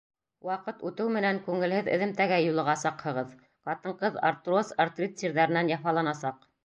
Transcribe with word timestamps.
Ваҡыт 0.47 0.79
үтеү 0.89 1.09
менән 1.17 1.37
күңелһеҙ 1.49 1.89
эҙемтәгә 1.97 2.39
юлығасаҡһығыҙ— 2.45 3.35
ҡатын-ҡыҙ 3.69 4.19
артроз, 4.31 4.73
артрит 4.87 5.23
сирҙәренән 5.25 5.71
яфаланасаҡ. 5.75 6.43